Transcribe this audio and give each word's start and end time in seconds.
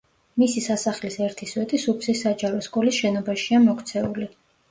მისი 0.43 0.61
სასახლის 0.67 1.17
ერთი 1.25 1.49
სვეტი 1.51 1.81
სუფსის 1.83 2.23
საჯარო 2.27 2.63
სკოლის 2.69 2.97
შენობაშია 3.03 3.63
მოქცეული. 3.67 4.29